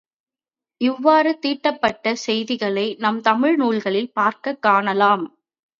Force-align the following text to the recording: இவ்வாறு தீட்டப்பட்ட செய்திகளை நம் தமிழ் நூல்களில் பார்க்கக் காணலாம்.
இவ்வாறு 0.81 1.39
தீட்டப்பட்ட 1.39 2.15
செய்திகளை 2.25 2.95
நம் 2.99 3.21
தமிழ் 3.21 3.55
நூல்களில் 3.55 4.13
பார்க்கக் 4.13 4.61
காணலாம். 4.61 5.25